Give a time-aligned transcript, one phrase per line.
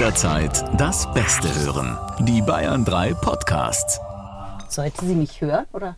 [0.00, 1.98] jederzeit das Beste hören.
[2.20, 4.00] Die Bayern 3 Podcasts.
[4.66, 5.94] Sollte sie mich hören, oder?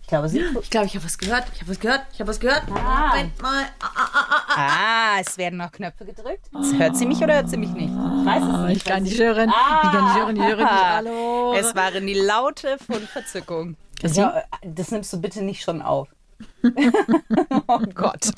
[0.00, 0.40] Ich glaube, sie.
[0.62, 1.44] Ich glaube, ich habe was gehört.
[1.52, 2.00] Ich habe was gehört.
[2.14, 2.62] Ich habe was gehört.
[2.70, 3.08] Ah.
[3.08, 3.64] Moment mal.
[3.78, 4.54] Ah, ah, ah, ah, ah.
[4.56, 6.48] Ah, es werden noch Knöpfe gedrückt.
[6.78, 7.90] Hört sie mich oder hört sie mich nicht?
[7.90, 8.76] Ich weiß es nicht.
[8.78, 9.50] Ich kann nicht hören.
[9.50, 10.36] Ich kann nicht hören.
[10.36, 10.70] Ich höre nicht.
[10.70, 11.54] Hallo.
[11.58, 13.76] Es waren die Laute von Verzückung.
[14.00, 16.08] Ja, das nimmst du bitte nicht schon auf.
[17.66, 18.30] oh Gott.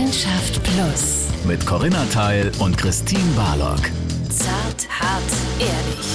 [0.00, 1.26] Freundschaft Plus.
[1.44, 3.82] Mit Corinna Teil und Christine Barlock.
[4.30, 5.22] Zart, hart,
[5.58, 6.06] ehrlich.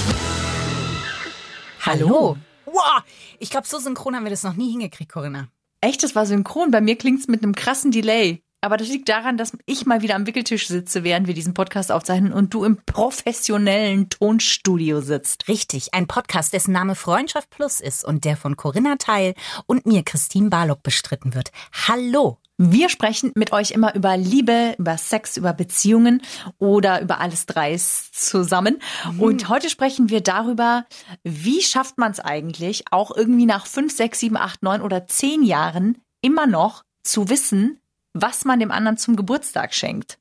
[1.82, 2.36] Hallo.
[2.64, 3.02] Wow,
[3.38, 5.46] ich glaube, so synchron haben wir das noch nie hingekriegt, Corinna.
[5.80, 6.72] Echt, das war synchron.
[6.72, 8.42] Bei mir klingt's mit einem krassen Delay.
[8.60, 11.92] Aber das liegt daran, dass ich mal wieder am Wickeltisch sitze, während wir diesen Podcast
[11.92, 15.46] aufzeichnen und du im professionellen Tonstudio sitzt.
[15.46, 19.34] Richtig, ein Podcast, dessen Name Freundschaft Plus ist und der von Corinna Teil
[19.66, 21.52] und mir, Christine Barlock, bestritten wird.
[21.86, 22.38] Hallo.
[22.58, 26.22] Wir sprechen mit euch immer über Liebe, über Sex, über Beziehungen
[26.58, 28.78] oder über alles Dreis zusammen.
[29.18, 30.86] Und heute sprechen wir darüber,
[31.22, 35.42] wie schafft man es eigentlich, auch irgendwie nach fünf, sechs, sieben, acht, neun oder zehn
[35.42, 37.78] Jahren immer noch zu wissen,
[38.14, 40.18] was man dem anderen zum Geburtstag schenkt.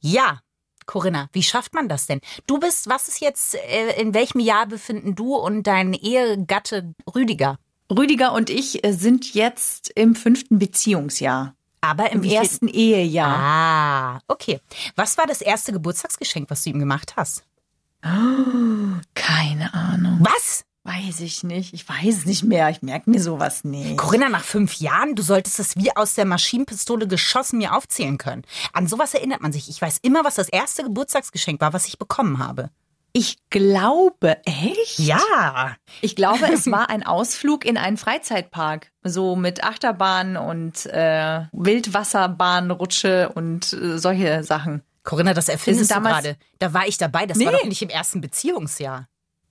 [0.00, 0.40] Ja,
[0.84, 2.20] Corinna, wie schafft man das denn?
[2.46, 7.58] Du bist, was ist jetzt, äh, in welchem Jahr befinden du und dein Ehegatte Rüdiger?
[7.90, 11.54] Rüdiger und ich äh, sind jetzt im fünften Beziehungsjahr.
[11.80, 13.38] Aber im ersten Ehejahr.
[13.38, 14.60] Ah, okay.
[14.96, 17.44] Was war das erste Geburtstagsgeschenk, was du ihm gemacht hast?
[19.14, 20.18] Keine Ahnung.
[20.20, 20.64] Was?
[20.82, 21.74] Weiß ich nicht.
[21.74, 22.70] Ich weiß es nicht mehr.
[22.70, 23.98] Ich merke mir sowas nicht.
[23.98, 28.44] Corinna, nach fünf Jahren, du solltest es wie aus der Maschinenpistole geschossen mir aufzählen können.
[28.72, 29.68] An sowas erinnert man sich.
[29.68, 32.70] Ich weiß immer, was das erste Geburtstagsgeschenk war, was ich bekommen habe.
[33.12, 34.98] Ich glaube, echt?
[34.98, 35.76] Ja.
[36.00, 38.92] Ich glaube, es war ein Ausflug in einen Freizeitpark.
[39.02, 44.82] So mit Achterbahn und äh, Wildwasserbahnrutsche und äh, solche Sachen.
[45.02, 46.36] Corinna, das erfindest du gerade.
[46.58, 47.26] Da war ich dabei.
[47.26, 47.58] Das war Nee.
[47.58, 49.08] doch nicht im ersten Beziehungsjahr.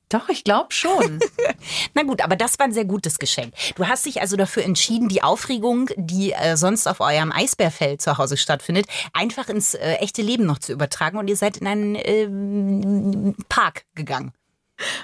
[0.10, 1.20] Doch, ich glaube schon.
[1.94, 3.54] Na gut, aber das war ein sehr gutes Geschenk.
[3.76, 8.18] Du hast dich also dafür entschieden, die Aufregung, die äh, sonst auf eurem Eisbärfeld zu
[8.18, 11.96] Hause stattfindet, einfach ins äh, echte Leben noch zu übertragen und ihr seid in einen
[11.96, 14.34] ähm, Park gegangen.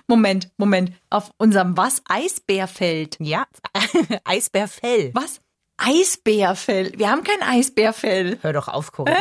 [0.07, 0.91] Moment, Moment.
[1.09, 2.01] Auf unserem was?
[2.07, 3.17] Eisbärfeld.
[3.19, 3.45] Ja,
[4.23, 5.11] Eisbärfell.
[5.13, 5.41] Was?
[5.77, 6.93] Eisbärfell.
[6.97, 8.39] Wir haben kein Eisbärfell.
[8.41, 9.19] Hör doch auf, Corinna.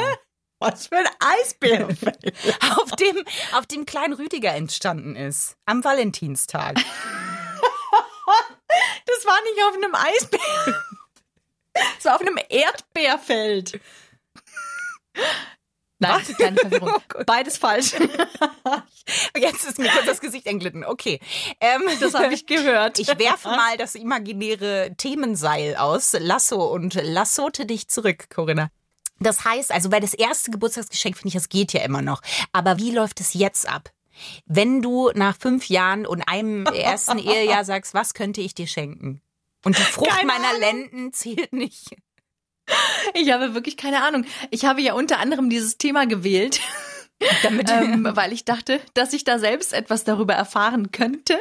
[0.65, 2.33] Was für ein Eisbärfell?
[2.79, 5.57] auf dem, auf dem kleinen Rüdiger entstanden ist.
[5.67, 6.77] Am Valentinstag.
[9.07, 10.75] Das war nicht auf einem Eisbär.
[11.95, 13.81] Das war auf einem Erdbeerfeld.
[16.01, 16.95] Nein, keine Verwirrung.
[17.25, 17.93] Beides falsch.
[19.37, 20.85] Jetzt ist mir kurz das Gesicht entglitten.
[20.85, 21.21] Okay.
[21.61, 22.99] Ähm, Das habe ich gehört.
[22.99, 28.71] Ich werfe mal das imaginäre Themenseil aus, Lasso und lassote dich zurück, Corinna.
[29.21, 32.21] Das heißt, also bei das erste Geburtstagsgeschenk finde ich, das geht ja immer noch.
[32.53, 33.91] Aber wie läuft es jetzt ab?
[34.47, 39.21] Wenn du nach fünf Jahren und einem ersten Ehejahr sagst, was könnte ich dir schenken?
[39.65, 40.61] Und die Frucht Keine meiner Ahnung.
[40.61, 41.97] Lenden zählt nicht.
[43.15, 44.25] Ich habe wirklich keine Ahnung.
[44.51, 46.61] Ich habe ja unter anderem dieses Thema gewählt,
[47.43, 51.39] Damit ähm, weil ich dachte, dass ich da selbst etwas darüber erfahren könnte,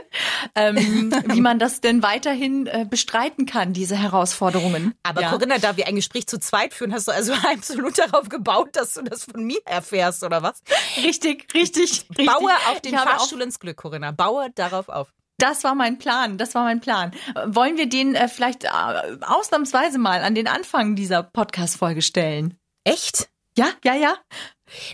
[0.55, 4.93] ähm, wie man das denn weiterhin äh, bestreiten kann, diese Herausforderungen.
[5.03, 5.29] Aber ja.
[5.31, 8.93] Corinna, da wir ein Gespräch zu zweit führen, hast du also absolut darauf gebaut, dass
[8.93, 10.61] du das von mir erfährst, oder was?
[10.97, 12.25] richtig, richtig, richtig.
[12.25, 14.11] Baue auf den Fahrstuhl ins Glück, Corinna.
[14.11, 15.13] Baue darauf auf.
[15.39, 17.11] Das war mein Plan, das war mein Plan.
[17.47, 18.69] Wollen wir den äh, vielleicht äh,
[19.21, 22.57] ausnahmsweise mal an den Anfang dieser Podcast-Folge stellen?
[22.83, 23.29] Echt?
[23.57, 24.15] Ja, ja, ja.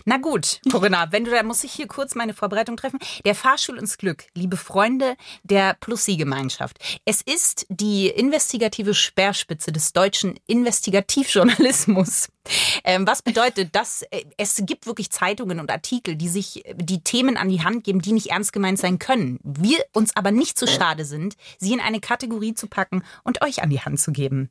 [0.04, 2.98] Na gut, Corinna, wenn du, da muss ich hier kurz meine Vorbereitung treffen.
[3.24, 6.78] Der Fahrstuhl ins Glück, liebe Freunde der Plus-Sie-Gemeinschaft.
[7.04, 12.28] Es ist die investigative Speerspitze des deutschen Investigativjournalismus.
[12.84, 17.36] Ähm, was bedeutet, dass äh, es gibt wirklich Zeitungen und Artikel, die sich die Themen
[17.36, 19.38] an die Hand geben, die nicht ernst gemeint sein können.
[19.44, 23.62] Wir uns aber nicht so schade sind, sie in eine Kategorie zu packen und euch
[23.62, 24.48] an die Hand zu geben.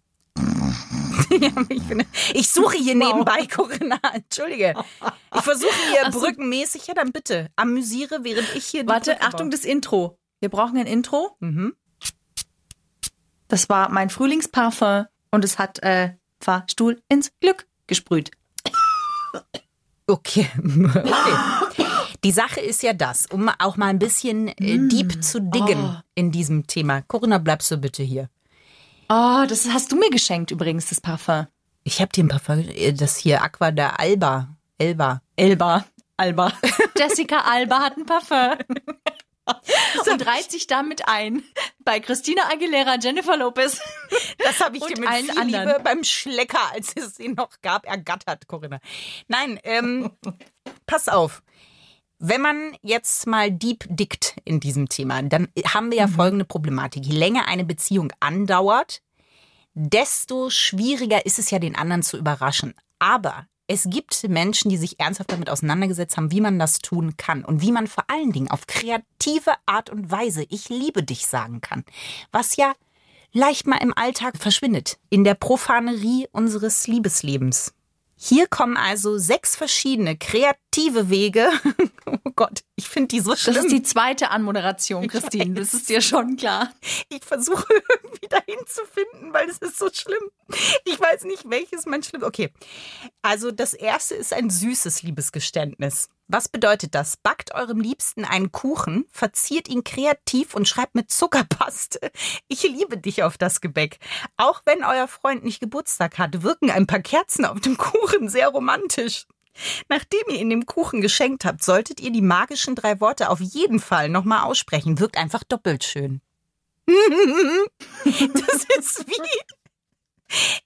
[1.31, 3.99] Ja, ich, bin, ich suche hier nebenbei, Corinna.
[4.13, 4.73] Entschuldige.
[5.35, 6.87] Ich versuche hier brückenmäßig.
[6.87, 7.49] Ja, dann bitte.
[7.55, 8.85] Amüsiere, während ich hier.
[8.87, 9.49] Warte, Brücke Achtung, baue.
[9.51, 10.17] das Intro.
[10.39, 11.35] Wir brauchen ein Intro.
[11.39, 11.75] Mhm.
[13.47, 18.31] Das war mein Frühlingsparfum und es hat äh, Fahrstuhl ins Glück gesprüht.
[20.07, 20.49] Okay.
[20.57, 21.85] okay.
[22.23, 25.95] Die Sache ist ja das, um auch mal ein bisschen äh, deep zu diggen Oh.
[26.15, 27.01] in diesem Thema.
[27.03, 28.29] Corinna, bleibst du bitte hier.
[29.09, 31.47] Oh, das hast du mir geschenkt übrigens, das Parfum.
[31.83, 34.55] Ich habe dir ein Parfum, äh, das hier Aqua da Alba.
[34.77, 35.21] Elba.
[35.35, 35.85] Elba.
[36.15, 36.53] Alba.
[36.97, 38.57] Jessica Alba hat ein Parfum.
[40.11, 41.43] und reiht sich damit ein
[41.79, 43.79] bei Christina Aguilera, Jennifer Lopez.
[44.37, 45.67] Das habe ich dir mit allen viel anderen.
[45.67, 48.79] Liebe beim Schlecker, als es ihn noch gab, ergattert, Corinna.
[49.27, 50.11] Nein, ähm,
[50.85, 51.41] pass auf.
[52.21, 57.05] Wenn man jetzt mal deep dickt in diesem Thema, dann haben wir ja folgende Problematik.
[57.05, 59.01] Je länger eine Beziehung andauert,
[59.73, 62.73] desto schwieriger ist es ja, den anderen zu überraschen.
[62.99, 67.45] Aber es gibt Menschen, die sich ernsthaft damit auseinandergesetzt haben, wie man das tun kann
[67.45, 71.61] und wie man vor allen Dingen auf kreative Art und Weise ich liebe dich sagen
[71.61, 71.85] kann.
[72.33, 72.73] Was ja
[73.31, 77.73] leicht mal im Alltag verschwindet, in der Profanerie unseres Liebeslebens.
[78.21, 81.49] Hier kommen also sechs verschiedene kreative Wege.
[82.25, 83.55] Oh Gott, ich finde die so Das schlimm.
[83.57, 85.53] ist die zweite Anmoderation, Christine.
[85.53, 86.73] Das ist dir schon klar.
[87.09, 87.65] Ich versuche
[88.03, 90.23] irgendwie dahin zu finden, weil es ist so schlimm.
[90.85, 92.23] Ich weiß nicht, welches mein schlimm.
[92.23, 92.51] Okay.
[93.21, 96.09] Also das erste ist ein süßes Liebesgeständnis.
[96.31, 97.17] Was bedeutet das?
[97.17, 102.11] Backt eurem Liebsten einen Kuchen, verziert ihn kreativ und schreibt mit Zuckerpaste.
[102.47, 103.97] Ich liebe dich auf das Gebäck.
[104.37, 108.49] Auch wenn euer Freund nicht Geburtstag hat, wirken ein paar Kerzen auf dem Kuchen sehr
[108.49, 109.25] romantisch.
[109.89, 113.79] Nachdem ihr ihn dem Kuchen geschenkt habt, solltet ihr die magischen drei Worte auf jeden
[113.79, 114.99] Fall nochmal aussprechen.
[114.99, 116.21] Wirkt einfach doppelt schön.
[118.05, 119.58] Das ist wie.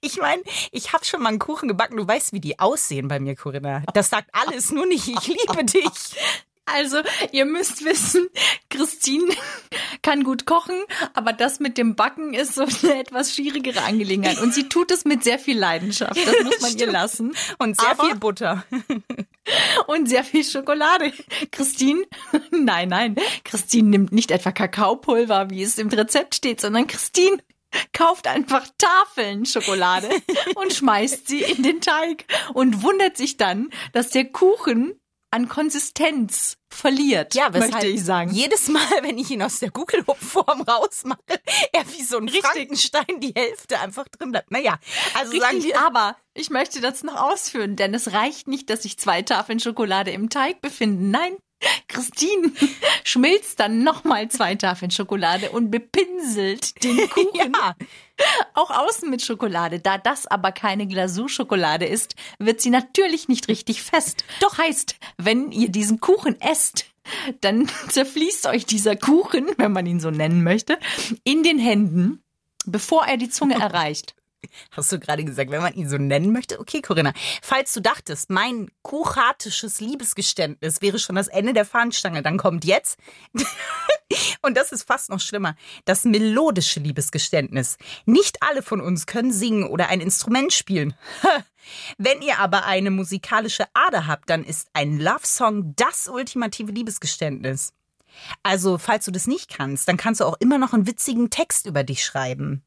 [0.00, 1.96] Ich meine, ich habe schon mal einen Kuchen gebacken.
[1.96, 3.82] Du weißt, wie die aussehen bei mir, Corinna.
[3.94, 6.16] Das sagt alles, nur nicht, ich liebe dich.
[6.66, 7.02] Also,
[7.32, 8.26] ihr müsst wissen,
[8.70, 9.34] Christine
[10.00, 10.82] kann gut kochen,
[11.12, 14.40] aber das mit dem Backen ist so eine etwas schwierigere Angelegenheit.
[14.40, 16.16] Und sie tut es mit sehr viel Leidenschaft.
[16.16, 17.36] Das muss man ihr lassen.
[17.58, 18.64] Und sehr Aber- viel Butter.
[19.88, 21.12] Und sehr viel Schokolade.
[21.50, 22.04] Christine,
[22.50, 27.36] nein, nein, Christine nimmt nicht etwa Kakaopulver, wie es im Rezept steht, sondern Christine
[27.92, 30.08] kauft einfach Tafeln Schokolade
[30.54, 32.24] und schmeißt sie in den Teig
[32.54, 34.98] und wundert sich dann, dass der Kuchen
[35.30, 38.30] an Konsistenz verliert, Ja, weshalb möchte ich sagen.
[38.32, 41.18] jedes Mal, wenn ich ihn aus der Google-Form rausmache,
[41.72, 42.44] er wie so ein Richtig.
[42.44, 44.52] Frankenstein die Hälfte einfach drin bleibt.
[44.52, 44.78] Naja,
[45.18, 48.82] also sagen Richtig, wir, aber ich möchte das noch ausführen, denn es reicht nicht, dass
[48.84, 51.10] sich zwei Tafeln Schokolade im Teig befinden.
[51.10, 51.36] Nein,
[51.88, 52.52] Christine
[53.04, 57.74] schmilzt dann nochmal zwei Tafeln Schokolade und bepinselt den Kuchen ja,
[58.54, 59.80] auch außen mit Schokolade.
[59.80, 64.24] Da das aber keine Glasurschokolade ist, wird sie natürlich nicht richtig fest.
[64.40, 66.86] Doch heißt, wenn ihr diesen Kuchen esst,
[67.40, 70.78] dann zerfließt euch dieser Kuchen, wenn man ihn so nennen möchte,
[71.24, 72.22] in den Händen,
[72.64, 74.14] bevor er die Zunge erreicht.
[74.70, 76.60] Hast du gerade gesagt, wenn man ihn so nennen möchte?
[76.60, 77.12] Okay, Corinna.
[77.42, 82.98] Falls du dachtest, mein kuchatisches Liebesgeständnis wäre schon das Ende der Fahnenstange, dann kommt jetzt,
[84.42, 87.76] und das ist fast noch schlimmer, das melodische Liebesgeständnis.
[88.06, 90.94] Nicht alle von uns können singen oder ein Instrument spielen.
[91.98, 97.72] Wenn ihr aber eine musikalische Ader habt, dann ist ein Love-Song das ultimative Liebesgeständnis.
[98.42, 101.66] Also, falls du das nicht kannst, dann kannst du auch immer noch einen witzigen Text
[101.66, 102.62] über dich schreiben.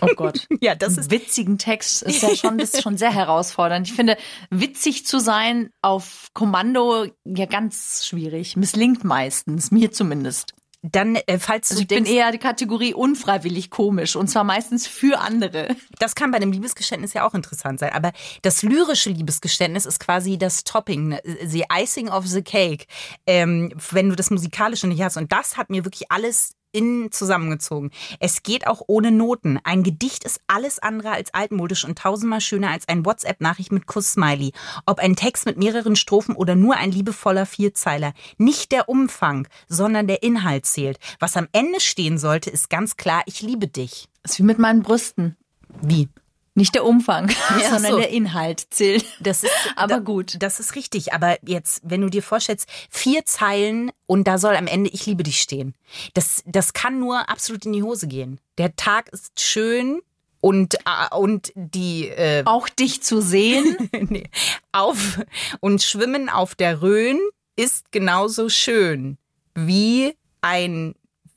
[0.00, 0.46] Oh Gott.
[0.60, 3.88] Ja, das ist witzigen Text ist ja schon, das ist schon sehr herausfordernd.
[3.88, 4.16] Ich finde,
[4.50, 8.56] witzig zu sein auf Kommando ja ganz schwierig.
[8.56, 10.54] Misslingt meistens, mir zumindest.
[10.84, 14.42] Dann, äh, falls Also du ich bin denkst, eher die Kategorie unfreiwillig komisch und zwar
[14.42, 15.76] meistens für andere.
[16.00, 18.10] das kann bei einem Liebesgeständnis ja auch interessant sein, aber
[18.42, 22.86] das lyrische Liebesgeständnis ist quasi das Topping, ne, the icing of the cake,
[23.28, 25.16] ähm, wenn du das musikalische nicht hast.
[25.16, 27.90] Und das hat mir wirklich alles innen zusammengezogen.
[28.18, 29.58] Es geht auch ohne Noten.
[29.64, 34.52] Ein Gedicht ist alles andere als altmodisch und tausendmal schöner als ein WhatsApp-Nachricht mit Kuss-Smiley.
[34.86, 38.14] Ob ein Text mit mehreren Strophen oder nur ein liebevoller Vierzeiler.
[38.38, 40.98] Nicht der Umfang, sondern der Inhalt zählt.
[41.20, 44.08] Was am Ende stehen sollte, ist ganz klar, ich liebe dich.
[44.22, 45.36] Das ist wie mit meinen Brüsten.
[45.80, 46.08] Wie?
[46.54, 47.30] Nicht der Umfang,
[47.60, 47.98] Ja, sondern so.
[47.98, 49.06] der Inhalt zählt.
[49.20, 50.36] Das ist Aber da, gut.
[50.40, 51.12] Das ist richtig.
[51.14, 55.22] Aber jetzt, wenn du dir vorstellst, vier Zeilen und da soll am Ende Ich liebe
[55.22, 55.74] dich stehen.
[56.14, 58.38] Das, das kann nur absolut in die Hose gehen.
[58.58, 60.02] Der Tag ist schön
[60.42, 63.76] und, äh, und die äh, Auch dich zu sehen.
[64.08, 64.28] nee,
[64.72, 65.20] auf
[65.60, 67.18] und Schwimmen auf der Rhön
[67.56, 69.16] ist genauso schön
[69.54, 70.94] wie ein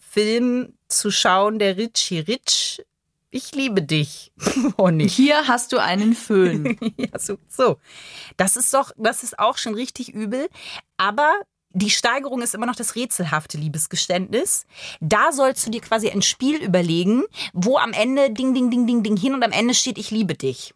[0.10, 2.82] Film zu schauen, der Richie Rich.
[3.36, 4.32] Ich liebe dich.
[4.78, 5.10] Oh nee.
[5.10, 6.78] Hier hast du einen Föhn.
[6.98, 7.78] Ja, so, so.
[8.38, 10.48] Das ist doch, das ist auch schon richtig übel.
[10.96, 11.34] Aber
[11.72, 14.66] die Steigerung ist immer noch das rätselhafte Liebesgeständnis.
[15.02, 19.04] Da sollst du dir quasi ein Spiel überlegen, wo am Ende Ding, Ding, Ding, Ding,
[19.04, 20.74] Ding hin und am Ende steht, ich liebe dich.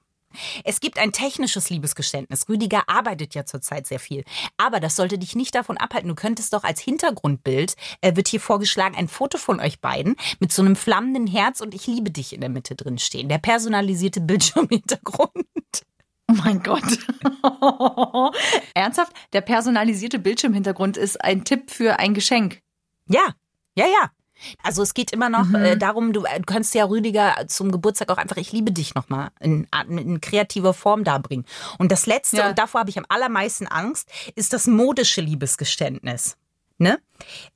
[0.63, 2.47] Es gibt ein technisches Liebesgeständnis.
[2.47, 4.23] Rüdiger arbeitet ja zurzeit sehr viel.
[4.57, 6.09] Aber das sollte dich nicht davon abhalten.
[6.09, 10.51] Du könntest doch als Hintergrundbild, äh, wird hier vorgeschlagen, ein Foto von euch beiden mit
[10.51, 13.29] so einem flammenden Herz und ich liebe dich in der Mitte drin stehen.
[13.29, 15.45] Der personalisierte Bildschirmhintergrund.
[16.29, 16.83] Oh mein Gott.
[18.75, 19.13] Ernsthaft?
[19.33, 22.61] Der personalisierte Bildschirmhintergrund ist ein Tipp für ein Geschenk.
[23.07, 23.33] Ja,
[23.75, 24.11] ja, ja.
[24.63, 25.55] Also es geht immer noch Mhm.
[25.55, 29.29] äh, darum, du, äh, kannst ja Rüdiger zum Geburtstag auch einfach ich liebe dich nochmal
[29.39, 31.45] in, in, kreativer Form darbringen.
[31.77, 32.49] Und das Letzte, Ja.
[32.49, 36.37] und davor habe ich am allermeisten Angst, ist das modische Liebesgeständnis.
[36.81, 36.97] Ne?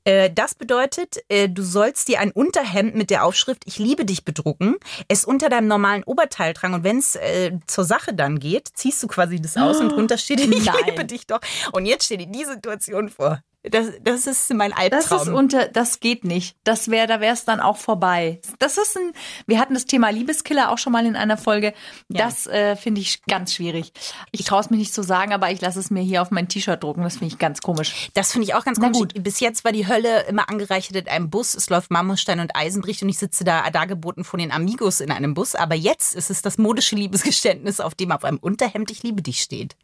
[0.04, 4.26] Äh, das bedeutet, äh, du sollst dir ein Unterhemd mit der Aufschrift Ich liebe dich
[4.26, 4.76] bedrucken,
[5.08, 9.02] es unter deinem normalen Oberteil tragen und wenn es äh, zur Sache dann geht, ziehst
[9.02, 10.74] du quasi das aus und drunter steht Ich Nein.
[10.84, 11.40] liebe dich doch.
[11.72, 13.40] Und jetzt steht dir die Situation vor.
[13.70, 14.78] Das, das ist mein Das
[15.10, 15.20] Albtraum.
[15.22, 16.54] ist unter, das geht nicht.
[16.64, 18.40] Das wäre, da wäre es dann auch vorbei.
[18.58, 19.12] Das ist ein,
[19.46, 21.72] wir hatten das Thema Liebeskiller auch schon mal in einer Folge.
[22.10, 22.26] Ja.
[22.26, 23.92] Das äh, finde ich ganz schwierig.
[24.32, 26.46] Ich traue es mir nicht zu sagen, aber ich lasse es mir hier auf mein
[26.48, 27.02] T-Shirt drucken.
[27.04, 28.10] Das finde ich ganz komisch.
[28.12, 29.14] Das finde ich auch ganz Na komisch.
[29.14, 29.24] gut.
[29.24, 31.54] Bis jetzt war die Hölle immer angereichert in einem Bus.
[31.54, 35.32] Es läuft Marmorstein und Eisenbricht und ich sitze da dargeboten von den Amigos in einem
[35.32, 35.54] Bus.
[35.54, 39.40] Aber jetzt ist es das modische Liebesgeständnis, auf dem auf einem Unterhemd Ich liebe dich
[39.40, 39.74] steht.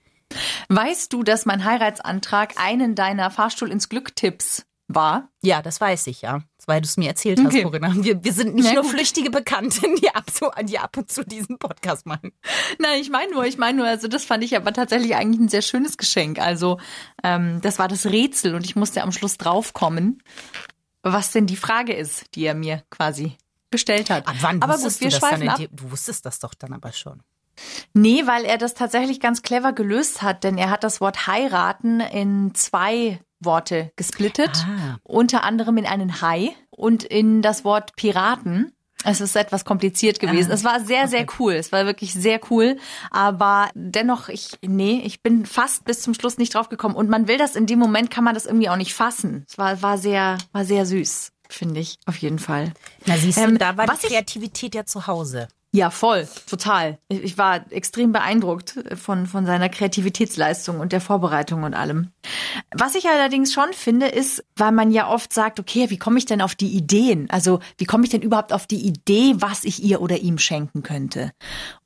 [0.69, 5.29] Weißt du, dass mein Heiratsantrag einen deiner Fahrstuhl ins Glück-Tipps war?
[5.43, 6.43] Ja, das weiß ich, ja.
[6.67, 7.63] Weil du es mir erzählt hast, Okay.
[7.63, 7.93] Corinna.
[7.97, 8.93] Wir, wir sind nicht Na nur gut.
[8.93, 12.33] flüchtige Bekannte, die ab, so, die ab und zu diesen Podcast machen.
[12.79, 15.49] Nein, ich meine nur, ich meine nur, also das fand ich aber tatsächlich eigentlich ein
[15.49, 16.39] sehr schönes Geschenk.
[16.41, 16.79] Also
[17.23, 20.23] ähm, das war das Rätsel und ich musste am Schluss draufkommen,
[21.03, 23.37] was denn die Frage ist, die er mir quasi
[23.71, 24.27] gestellt hat.
[24.27, 25.41] Ab wann aber wusstest gut, wir du das dann?
[25.43, 25.71] schweifen ab.
[25.73, 27.23] Du wusstest das doch dann aber schon.
[27.95, 32.01] Nee, weil er das tatsächlich ganz clever gelöst hat, denn er hat das Wort heiraten
[32.01, 34.99] in zwei Worte gesplittet, Ah.
[35.03, 38.73] unter anderem in einen Hai und in das Wort Piraten.
[39.03, 40.51] Es ist etwas kompliziert gewesen.
[40.51, 41.55] Ah, es war sehr, sehr cool.
[41.55, 42.77] Es war wirklich sehr cool.
[43.11, 46.95] Aber dennoch, ich, nee, ich bin fast bis zum Schluss nicht drauf gekommen.
[46.95, 49.47] Und man will das in dem Moment, kann man das irgendwie auch nicht fassen.
[49.49, 52.75] Es war, war sehr, war sehr süß, finde ich, auf jeden Fall.
[53.07, 55.49] Na siehst du, Ähm, da war die ich- Kreativität ja zu Hause.
[55.73, 56.99] Ja, voll, total.
[57.09, 62.11] Ich war extrem beeindruckt von, von seiner Kreativitätsleistung und der Vorbereitung und allem.
[62.73, 66.27] Was ich allerdings schon finde, ist, weil man ja oft sagt, okay, wie komme ich
[66.27, 67.31] denn auf die Ideen?
[67.31, 70.83] Also, wie komme ich denn überhaupt auf die Idee, was ich ihr oder ihm schenken
[70.83, 71.31] könnte?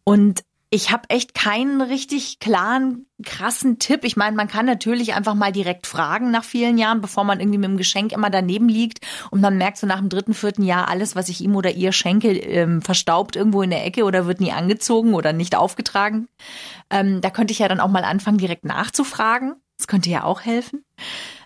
[0.02, 0.44] Und
[0.74, 4.02] ich habe echt keinen richtig klaren, krassen Tipp.
[4.02, 7.58] Ich meine, man kann natürlich einfach mal direkt fragen nach vielen Jahren, bevor man irgendwie
[7.58, 8.98] mit dem Geschenk immer daneben liegt
[9.30, 11.92] und man merkt so nach dem dritten, vierten Jahr, alles, was ich ihm oder ihr
[11.92, 16.26] schenke, ähm, verstaubt irgendwo in der Ecke oder wird nie angezogen oder nicht aufgetragen.
[16.90, 19.54] Ähm, da könnte ich ja dann auch mal anfangen, direkt nachzufragen.
[19.78, 20.84] Das könnte ja auch helfen.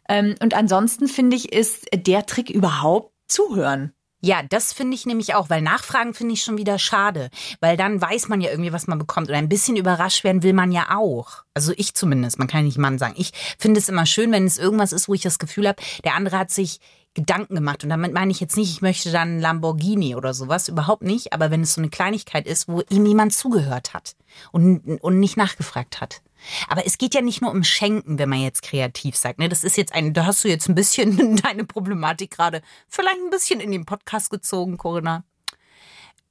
[0.09, 3.93] Ähm, und ansonsten finde ich, ist der Trick überhaupt zuhören.
[4.21, 8.03] Ja, das finde ich nämlich auch, weil Nachfragen finde ich schon wieder schade, weil dann
[8.03, 10.97] weiß man ja irgendwie, was man bekommt und ein bisschen überrascht werden will man ja
[10.97, 11.45] auch.
[11.55, 13.15] Also ich zumindest, man kann ja nicht Mann sagen.
[13.17, 16.15] Ich finde es immer schön, wenn es irgendwas ist, wo ich das Gefühl habe, der
[16.15, 16.81] andere hat sich
[17.15, 21.03] Gedanken gemacht und damit meine ich jetzt nicht, ich möchte dann Lamborghini oder sowas, überhaupt
[21.03, 24.17] nicht, aber wenn es so eine Kleinigkeit ist, wo ihm jemand zugehört hat
[24.53, 26.23] und, und nicht nachgefragt hat.
[26.69, 29.39] Aber es geht ja nicht nur um Schenken, wenn man jetzt kreativ sagt.
[29.39, 29.49] Ne?
[29.49, 33.31] Das ist jetzt ein, da hast du jetzt ein bisschen deine Problematik gerade vielleicht ein
[33.31, 35.25] bisschen in den Podcast gezogen, Corinna.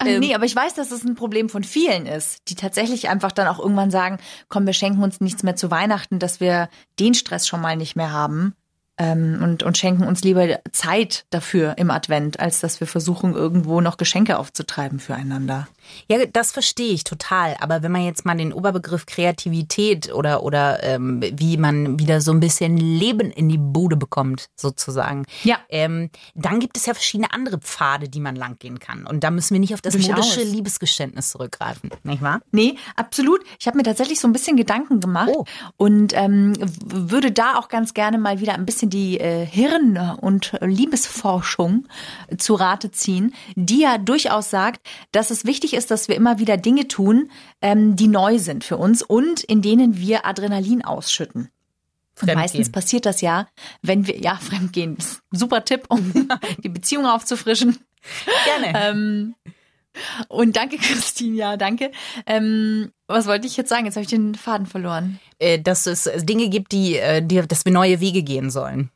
[0.06, 3.32] Ähm, nee, aber ich weiß, dass es ein Problem von vielen ist, die tatsächlich einfach
[3.32, 7.16] dann auch irgendwann sagen, komm, wir schenken uns nichts mehr zu Weihnachten, dass wir den
[7.16, 8.54] Stress schon mal nicht mehr haben.
[9.00, 13.80] Ähm, und, und schenken uns lieber Zeit dafür im Advent, als dass wir versuchen, irgendwo
[13.80, 15.68] noch Geschenke aufzutreiben füreinander.
[16.10, 17.56] Ja, das verstehe ich total.
[17.60, 22.32] Aber wenn man jetzt mal den Oberbegriff Kreativität oder, oder ähm, wie man wieder so
[22.32, 25.58] ein bisschen Leben in die Bude bekommt, sozusagen, Ja.
[25.70, 29.06] ähm, dann gibt es ja verschiedene andere Pfade, die man langgehen kann.
[29.06, 30.16] Und da müssen wir nicht auf das Durchaus.
[30.18, 32.42] modische Liebesgeständnis zurückgreifen, nicht wahr?
[32.52, 33.42] Nee, absolut.
[33.60, 35.46] Ich habe mir tatsächlich so ein bisschen Gedanken gemacht Oh.
[35.78, 36.54] und ähm,
[36.86, 41.86] würde da auch ganz gerne mal wieder ein bisschen die äh, Hirn- und Liebesforschung
[42.38, 46.58] zu Rate ziehen, die ja durchaus sagt, dass es wichtig ist, dass wir immer wieder
[46.58, 47.30] Dinge tun,
[47.62, 51.50] ähm, die neu sind für uns und in denen wir Adrenalin ausschütten.
[52.20, 53.48] Und meistens passiert das ja,
[53.84, 56.28] wenn wir, ja, Fremdgehen, ist ein super Tipp, um
[56.64, 57.78] die Beziehung aufzufrischen.
[58.46, 58.74] Gerne.
[58.76, 59.36] Ähm,
[60.28, 61.92] und danke, Christine, ja, danke.
[62.26, 63.86] Ähm, was wollte ich jetzt sagen?
[63.86, 65.20] Jetzt habe ich den Faden verloren.
[65.40, 68.90] äh, dass es Dinge gibt, die, äh, die, dass wir neue Wege gehen sollen.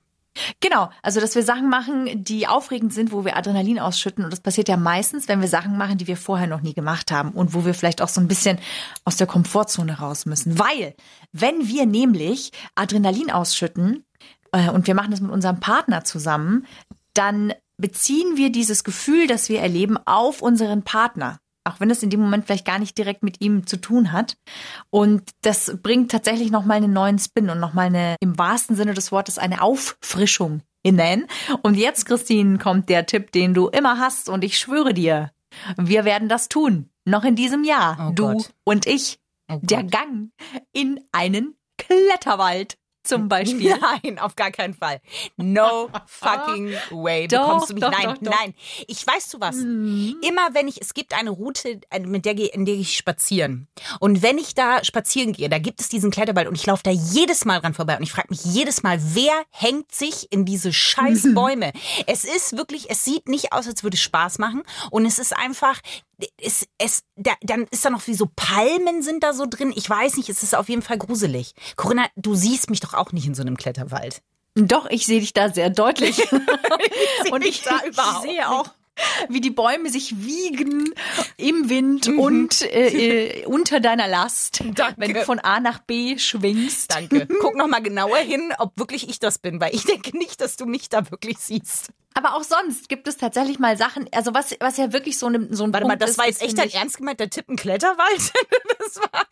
[0.61, 4.23] Genau, also dass wir Sachen machen, die aufregend sind, wo wir Adrenalin ausschütten.
[4.23, 7.11] Und das passiert ja meistens, wenn wir Sachen machen, die wir vorher noch nie gemacht
[7.11, 8.57] haben und wo wir vielleicht auch so ein bisschen
[9.03, 10.57] aus der Komfortzone raus müssen.
[10.57, 10.95] Weil,
[11.33, 14.05] wenn wir nämlich Adrenalin ausschütten
[14.53, 16.65] äh, und wir machen das mit unserem Partner zusammen,
[17.13, 21.40] dann beziehen wir dieses Gefühl, das wir erleben, auf unseren Partner.
[21.63, 24.37] Auch wenn es in dem Moment vielleicht gar nicht direkt mit ihm zu tun hat.
[24.89, 29.11] Und das bringt tatsächlich nochmal einen neuen Spin und nochmal eine, im wahrsten Sinne des
[29.11, 31.27] Wortes, eine Auffrischung hinein.
[31.61, 34.29] Und jetzt, Christine, kommt der Tipp, den du immer hast.
[34.29, 35.31] Und ich schwöre dir,
[35.77, 36.89] wir werden das tun.
[37.05, 38.09] Noch in diesem Jahr.
[38.09, 38.53] Oh du Gott.
[38.63, 39.19] und ich.
[39.51, 39.83] Oh Der.
[39.83, 40.31] Gang
[40.71, 42.77] in einen Kletterwald.
[43.03, 43.75] Zum Beispiel.
[43.79, 45.01] Nein, auf gar keinen Fall.
[45.37, 47.27] No fucking way.
[47.27, 47.83] Doch, bekommst du mich.
[47.83, 48.53] doch, nein, doch, nein.
[48.87, 49.57] Ich weiß du was.
[49.57, 53.67] Immer wenn ich, es gibt eine Route, äh, mit der, in der ich spazieren.
[53.99, 56.91] Und wenn ich da spazieren gehe, da gibt es diesen Kletterwald und ich laufe da
[56.91, 60.73] jedes Mal dran vorbei und ich frage mich jedes Mal, wer hängt sich in diese
[60.73, 61.71] scheiß Bäume?
[62.07, 65.35] es ist wirklich, es sieht nicht aus, als würde es Spaß machen und es ist
[65.35, 65.79] einfach,
[66.37, 69.73] es, es, da, dann ist da noch wie so Palmen sind da so drin.
[69.75, 71.53] Ich weiß nicht, es ist auf jeden Fall gruselig.
[71.75, 74.21] Corinna, du siehst mich doch auch nicht in so einem Kletterwald.
[74.55, 76.31] Doch, ich sehe dich da sehr deutlich.
[77.31, 78.67] und ich, da ich überhaupt sehe auch,
[79.29, 80.93] wie die Bäume sich wiegen
[81.37, 84.95] im Wind und äh, äh, unter deiner Last, Danke.
[84.97, 86.91] wenn du von A nach B schwingst.
[86.91, 87.27] Danke.
[87.41, 90.57] Guck noch mal genauer hin, ob wirklich ich das bin, weil ich denke nicht, dass
[90.57, 91.91] du mich da wirklich siehst.
[92.13, 95.47] Aber auch sonst gibt es tatsächlich mal Sachen, also was, was ja wirklich so, ein
[95.53, 97.47] so ein Warte Punkt mal, das ist, war jetzt echt ich- ernst gemeint, der Tipp
[97.49, 98.33] ein Kletterwald?
[98.79, 99.23] das war.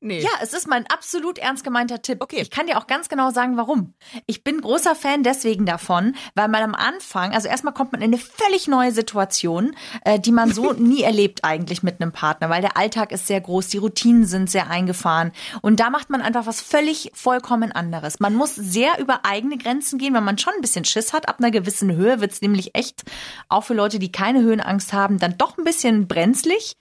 [0.00, 0.20] Nee.
[0.20, 2.22] Ja, es ist mein absolut ernst gemeinter Tipp.
[2.22, 2.40] Okay.
[2.40, 3.94] Ich kann dir auch ganz genau sagen, warum.
[4.26, 8.12] Ich bin großer Fan deswegen davon, weil man am Anfang, also erstmal kommt man in
[8.12, 9.74] eine völlig neue Situation,
[10.04, 13.40] äh, die man so nie erlebt eigentlich mit einem Partner, weil der Alltag ist sehr
[13.40, 18.20] groß, die Routinen sind sehr eingefahren und da macht man einfach was völlig vollkommen anderes.
[18.20, 21.28] Man muss sehr über eigene Grenzen gehen, weil man schon ein bisschen Schiss hat.
[21.28, 23.04] Ab einer gewissen Höhe wird's nämlich echt,
[23.48, 26.76] auch für Leute, die keine Höhenangst haben, dann doch ein bisschen brenzlig.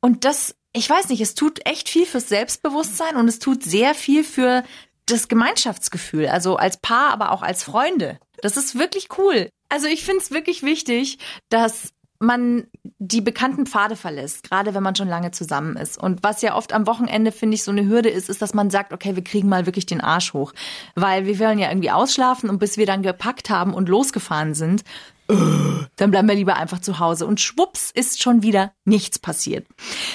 [0.00, 3.94] Und das, ich weiß nicht, es tut echt viel fürs Selbstbewusstsein und es tut sehr
[3.94, 4.62] viel für
[5.06, 8.18] das Gemeinschaftsgefühl, also als Paar, aber auch als Freunde.
[8.40, 9.48] Das ist wirklich cool.
[9.68, 12.66] Also ich finde es wirklich wichtig, dass man
[12.98, 15.98] die bekannten Pfade verlässt, gerade wenn man schon lange zusammen ist.
[15.98, 18.70] Und was ja oft am Wochenende, finde ich, so eine Hürde ist, ist, dass man
[18.70, 20.52] sagt, okay, wir kriegen mal wirklich den Arsch hoch.
[20.94, 24.84] Weil wir wollen ja irgendwie ausschlafen und bis wir dann gepackt haben und losgefahren sind,
[25.28, 27.26] dann bleiben wir lieber einfach zu Hause.
[27.26, 29.66] Und schwupps ist schon wieder nichts passiert.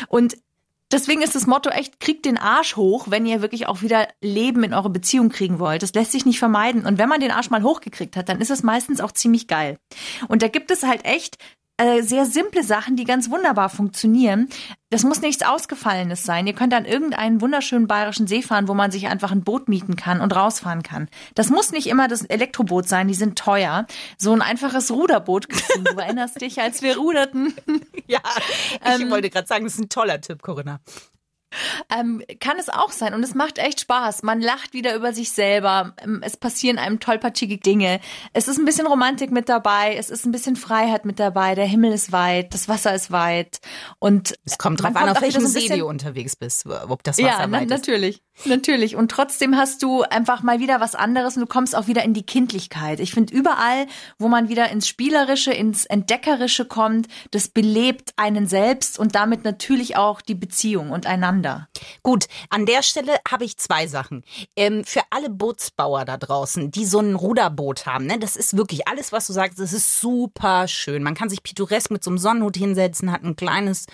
[0.08, 0.38] Und
[0.91, 4.63] deswegen ist das Motto echt, kriegt den Arsch hoch, wenn ihr wirklich auch wieder Leben
[4.63, 5.84] in eure Beziehung kriegen wollt.
[5.84, 6.86] Das lässt sich nicht vermeiden.
[6.86, 9.77] Und wenn man den Arsch mal hochgekriegt hat, dann ist es meistens auch ziemlich geil.
[10.27, 11.38] Und da gibt es halt echt
[11.80, 14.50] äh, sehr simple Sachen, die ganz wunderbar funktionieren.
[14.92, 16.46] Das muss nichts Ausgefallenes sein.
[16.48, 19.96] Ihr könnt an irgendeinen wunderschönen bayerischen See fahren, wo man sich einfach ein Boot mieten
[19.96, 21.10] kann und rausfahren kann.
[21.36, 23.86] Das muss nicht immer das Elektroboot sein, die sind teuer.
[24.18, 25.50] So ein einfaches Ruderboot.
[25.50, 27.54] Christine, Du erinnerst dich, als wir ruderten.
[28.08, 28.20] Ja,
[28.96, 30.80] ich Ähm, wollte gerade sagen, das ist ein toller Tipp, Corinna.
[31.98, 33.14] Ähm, kann es auch sein.
[33.14, 34.24] Und es macht echt Spaß.
[34.24, 35.94] Man lacht wieder über sich selber.
[36.04, 38.00] Ähm, Es passieren einem tollpatschige Dinge.
[38.34, 39.96] Es ist ein bisschen Romantik mit dabei.
[39.98, 41.56] Es ist ein bisschen Freiheit mit dabei.
[41.56, 42.54] Der Himmel ist weit.
[42.54, 43.60] Das Wasser ist weit.
[44.00, 47.18] Und Es kommt man drauf an, auf welchem See bisschen- du unterwegs bist, ob das
[47.18, 47.70] Wasser ja, na, weit ist.
[47.70, 48.22] natürlich.
[48.46, 48.96] Natürlich.
[48.96, 52.14] Und trotzdem hast du einfach mal wieder was anderes und du kommst auch wieder in
[52.14, 53.00] die Kindlichkeit.
[53.02, 53.86] Ich finde, überall,
[54.18, 59.98] wo man wieder ins Spielerische, ins Entdeckerische kommt, das belebt einen selbst und damit natürlich
[59.98, 61.06] auch die Beziehung und
[61.39, 61.67] einander.
[62.04, 64.23] Gut, an der Stelle habe ich zwei Sachen.
[64.56, 68.88] Ähm, für alle Bootsbauer da draußen, die so ein Ruderboot haben, ne, das ist wirklich
[68.88, 71.04] alles, was du sagst, das ist super schön.
[71.04, 73.86] Man kann sich pittoresk mit so einem Sonnenhut hinsetzen, hat ein kleines,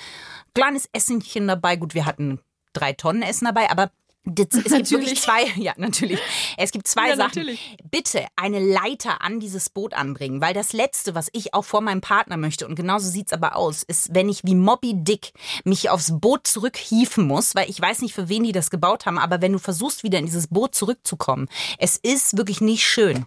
[0.53, 1.75] kleines Essenchen dabei.
[1.75, 2.39] Gut, wir hatten
[2.73, 3.91] drei Tonnen Essen dabei, aber
[4.25, 6.19] das, es gibt wirklich zwei, ja, natürlich.
[6.57, 7.27] Es gibt zwei Ja, Sachen.
[7.35, 7.77] natürlich.
[7.89, 12.01] Bitte eine Leiter an dieses Boot anbringen, weil das Letzte, was ich auch vor meinem
[12.01, 15.31] Partner möchte, und genauso sieht's aber aus, ist, wenn ich wie Moby Dick
[15.63, 19.17] mich aufs Boot zurückhieven muss, weil ich weiß nicht, für wen die das gebaut haben,
[19.19, 23.25] aber wenn du versuchst, wieder in dieses Boot zurückzukommen, es ist wirklich nicht schön.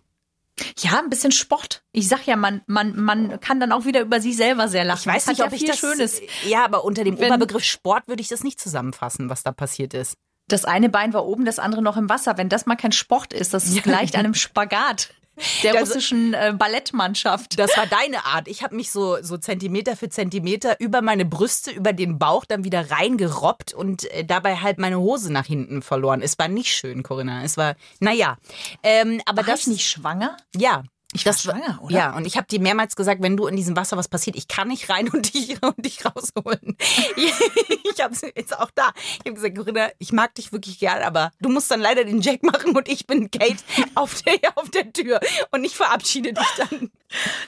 [0.81, 1.85] Ja, ein bisschen Sport.
[1.93, 5.01] Ich sag ja, man, man, man kann dann auch wieder über sich selber sehr lachen.
[5.03, 5.79] Ich weiß nicht, ob ja ich das.
[5.79, 6.21] Schönes.
[6.49, 10.17] Ja, aber unter dem Oberbegriff Sport würde ich das nicht zusammenfassen, was da passiert ist.
[10.49, 12.37] Das eine Bein war oben, das andere noch im Wasser.
[12.39, 15.11] Wenn das mal kein Sport ist, das gleicht einem Spagat
[15.63, 17.59] der Das- russischen äh, Ballettmannschaft.
[17.59, 18.49] Das war deine Art.
[18.49, 22.65] Ich habe mich so, so Zentimeter für Zentimeter über meine Brüste, über den Bauch dann
[22.65, 26.23] wieder reingerobbt und äh, dabei halt meine Hose nach hinten verloren.
[26.23, 27.45] Es war nicht schön, Corinna.
[27.45, 28.37] Es war, naja.
[28.83, 30.37] Ähm, aber War das ich nicht schwanger?
[30.57, 30.83] Ja.
[31.15, 31.97] Ich war das schwanger, oder?
[31.97, 34.47] Ja, und ich habe dir mehrmals gesagt, wenn du in diesem Wasser was passiert, ich
[34.47, 36.77] kann nicht rein und dich, und dich rausholen.
[37.17, 38.91] ich habe jetzt auch da.
[39.13, 42.21] Ich habe gesagt, Corinna, ich mag dich wirklich gern, aber du musst dann leider den
[42.21, 43.57] Jack machen und ich bin Kate
[43.95, 46.91] auf der, auf der Tür und ich verabschiede dich dann.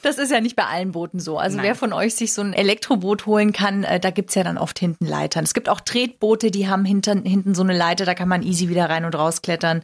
[0.00, 1.36] Das ist ja nicht bei allen Booten so.
[1.36, 1.66] Also Nein.
[1.66, 4.78] wer von euch sich so ein Elektroboot holen kann, äh, da gibt's ja dann oft
[4.78, 5.44] hinten Leitern.
[5.44, 8.70] Es gibt auch Tretboote, die haben hinten, hinten so eine Leiter, da kann man easy
[8.70, 9.82] wieder rein und rausklettern.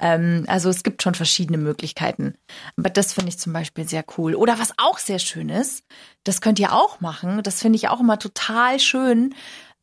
[0.00, 2.36] Ähm, also es gibt schon verschiedene Möglichkeiten.
[2.78, 4.36] Aber das finde ich zum Beispiel sehr cool.
[4.36, 5.82] Oder was auch sehr schön ist,
[6.22, 9.34] das könnt ihr auch machen, das finde ich auch immer total schön,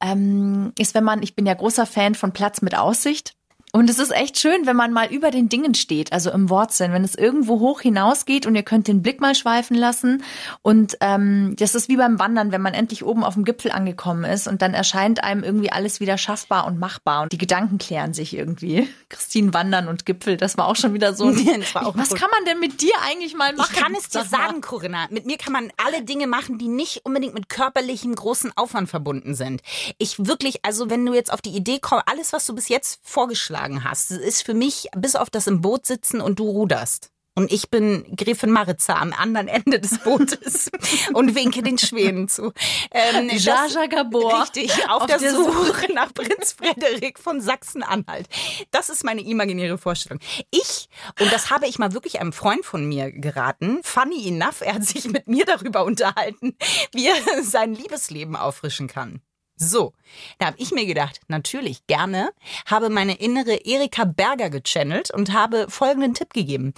[0.02, 3.36] ähm, ist, wenn man, ich bin ja großer Fan von Platz mit Aussicht.
[3.76, 6.94] Und es ist echt schön, wenn man mal über den Dingen steht, also im Wortsinn,
[6.94, 10.24] wenn es irgendwo hoch hinausgeht und ihr könnt den Blick mal schweifen lassen.
[10.62, 14.24] Und ähm, das ist wie beim Wandern, wenn man endlich oben auf dem Gipfel angekommen
[14.24, 18.14] ist und dann erscheint einem irgendwie alles wieder schaffbar und machbar und die Gedanken klären
[18.14, 18.88] sich irgendwie.
[19.10, 21.26] Christine Wandern und Gipfel, das war auch schon wieder so.
[21.26, 21.36] Ein,
[21.74, 22.18] was gut.
[22.18, 23.72] kann man denn mit dir eigentlich mal machen?
[23.74, 25.08] Ich kann es dir sagen, Corinna.
[25.10, 29.36] Mit mir kann man alle Dinge machen, die nicht unbedingt mit körperlichem großen Aufwand verbunden
[29.36, 29.62] sind.
[29.98, 33.02] Ich wirklich, also wenn du jetzt auf die Idee kommst, alles, was du bis jetzt
[33.04, 37.12] vorgeschlagen hast, ist für mich bis auf das im Boot sitzen und du ruderst.
[37.38, 40.72] Und ich bin Gräfin Maritza am anderen Ende des Bootes
[41.14, 42.54] und winke den Schwänen zu.
[42.92, 44.44] Ähm, Jaja Gabor.
[44.44, 48.28] Richtig, auf, Auf der, der Suche nach Prinz Frederik von Sachsen-Anhalt.
[48.72, 50.20] Das ist meine imaginäre Vorstellung.
[50.50, 50.88] Ich,
[51.20, 54.86] und das habe ich mal wirklich einem Freund von mir geraten, funny enough, er hat
[54.86, 56.56] sich mit mir darüber unterhalten,
[56.94, 59.20] wie er sein Liebesleben auffrischen kann.
[59.58, 59.94] So,
[60.38, 62.32] da habe ich mir gedacht, natürlich gerne,
[62.66, 66.74] habe meine innere Erika Berger gechannelt und habe folgenden Tipp gegeben.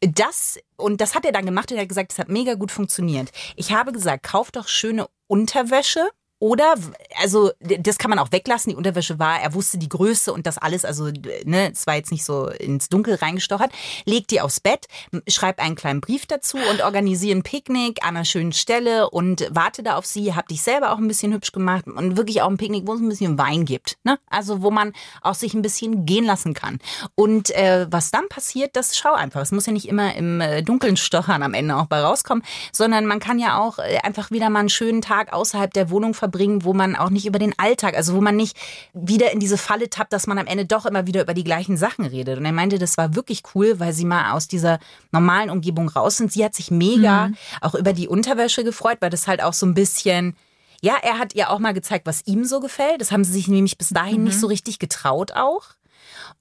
[0.00, 2.72] Das, und das hat er dann gemacht und er hat gesagt, das hat mega gut
[2.72, 3.30] funktioniert.
[3.54, 6.08] Ich habe gesagt, kauf doch schöne Unterwäsche.
[6.46, 6.74] Oder,
[7.20, 8.70] also, das kann man auch weglassen.
[8.70, 11.10] Die Unterwäsche war, er wusste die Größe und das alles, also,
[11.44, 13.72] ne, es war jetzt nicht so ins Dunkel reingestochert.
[14.04, 14.86] Leg die aufs Bett,
[15.26, 19.82] schreib einen kleinen Brief dazu und organisiere ein Picknick an einer schönen Stelle und warte
[19.82, 20.34] da auf sie.
[20.34, 23.00] Hab dich selber auch ein bisschen hübsch gemacht und wirklich auch ein Picknick, wo es
[23.00, 24.20] ein bisschen Wein gibt, ne?
[24.30, 26.78] Also, wo man auch sich ein bisschen gehen lassen kann.
[27.16, 29.40] Und äh, was dann passiert, das schau einfach.
[29.40, 33.04] Es muss ja nicht immer im äh, Dunkeln stochern am Ende auch bei rauskommen, sondern
[33.06, 36.35] man kann ja auch äh, einfach wieder mal einen schönen Tag außerhalb der Wohnung verbringen,
[36.64, 38.56] wo man auch nicht über den Alltag, also wo man nicht
[38.92, 41.76] wieder in diese Falle tappt, dass man am Ende doch immer wieder über die gleichen
[41.76, 42.38] Sachen redet.
[42.38, 44.78] Und er meinte, das war wirklich cool, weil sie mal aus dieser
[45.12, 46.32] normalen Umgebung raus sind.
[46.32, 49.74] Sie hat sich mega auch über die Unterwäsche gefreut, weil das halt auch so ein
[49.74, 50.36] bisschen
[50.82, 53.00] ja, er hat ihr auch mal gezeigt, was ihm so gefällt.
[53.00, 55.62] Das haben sie sich nämlich bis dahin nicht so richtig getraut auch.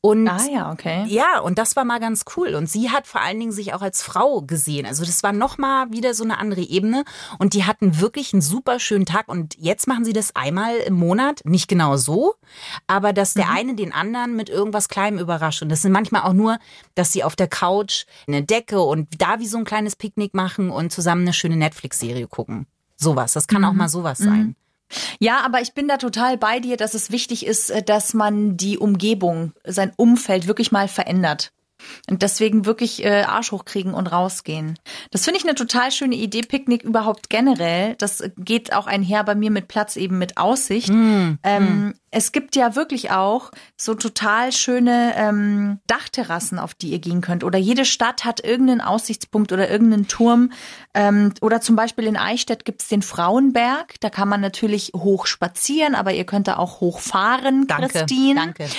[0.01, 1.05] Und Ah ja, okay.
[1.07, 2.55] ja, und das war mal ganz cool.
[2.55, 4.85] Und sie hat vor allen Dingen sich auch als Frau gesehen.
[4.85, 7.03] Also das war noch mal wieder so eine andere Ebene.
[7.39, 9.27] Und die hatten wirklich einen super schönen Tag.
[9.27, 11.41] Und jetzt machen sie das einmal im Monat.
[11.43, 12.35] Nicht genau so,
[12.87, 15.61] aber dass der eine den anderen mit irgendwas Kleinem überrascht.
[15.61, 16.57] Und das sind manchmal auch nur,
[16.95, 20.69] dass sie auf der Couch eine Decke und da wie so ein kleines Picknick machen
[20.69, 22.67] und zusammen eine schöne Netflix-Serie gucken.
[22.95, 23.33] Sowas.
[23.33, 24.55] Das kann auch mal sowas sein.
[25.19, 28.57] Ja, aber ich bin da total bei dir, dass es wichtig ist, äh, dass man
[28.57, 31.51] die Umgebung, sein Umfeld wirklich mal verändert.
[32.09, 34.79] Und deswegen wirklich äh, Arsch hochkriegen und rausgehen.
[35.11, 37.95] Das finde ich eine total schöne Idee, Picknick überhaupt generell.
[37.95, 40.89] Das äh, geht auch einher bei mir mit Platz eben mit Aussicht.
[41.43, 47.19] Ähm, Es gibt ja wirklich auch so total schöne ähm, Dachterrassen, auf die ihr gehen
[47.19, 47.43] könnt.
[47.43, 50.53] Oder jede Stadt hat irgendeinen Aussichtspunkt oder irgendeinen Turm.
[50.93, 53.95] Ähm, oder zum Beispiel in Eichstätt gibt's den Frauenberg.
[53.99, 58.35] Da kann man natürlich hoch spazieren, aber ihr könnt da auch hochfahren, Danke, Christine.
[58.35, 58.69] danke.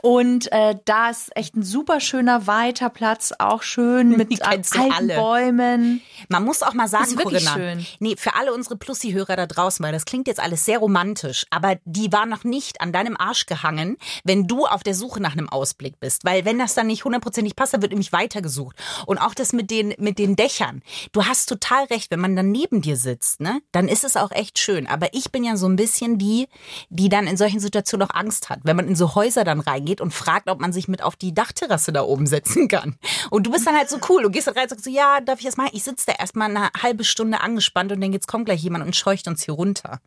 [0.00, 5.16] Und äh, da ist echt ein super schöner weiter Platz, auch schön mit alten alle.
[5.16, 6.00] Bäumen.
[6.30, 7.86] Man muss auch mal sagen, ist wirklich Corinna, schön.
[8.00, 11.76] nee, für alle unsere Plussi-Hörer da draußen, weil das klingt jetzt alles sehr romantisch, aber
[11.84, 15.48] die war noch nicht an deinem Arsch gehangen, wenn du auf der Suche nach einem
[15.48, 16.24] Ausblick bist.
[16.24, 18.76] Weil wenn das dann nicht hundertprozentig passt, dann wird nämlich weitergesucht.
[19.06, 20.82] Und auch das mit den, mit den Dächern.
[21.12, 24.30] Du hast total recht, wenn man dann neben dir sitzt, ne, dann ist es auch
[24.30, 24.86] echt schön.
[24.86, 26.48] Aber ich bin ja so ein bisschen die,
[26.88, 28.60] die dann in solchen Situationen auch Angst hat.
[28.64, 31.34] Wenn man in so Häuser dann reingeht und fragt, ob man sich mit auf die
[31.34, 32.96] Dachterrasse da oben setzen kann.
[33.30, 34.22] Und du bist dann halt so cool.
[34.22, 35.70] Du gehst da rein und sagst so, ja, darf ich das machen?
[35.72, 38.96] Ich sitze da erstmal eine halbe Stunde angespannt und dann jetzt kommt gleich jemand und
[38.96, 40.00] scheucht uns hier runter.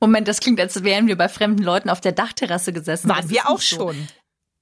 [0.00, 3.08] Moment, das klingt, als wären wir bei fremden Leuten auf der Dachterrasse gesessen.
[3.08, 3.76] Waren wir auch so.
[3.76, 4.08] schon.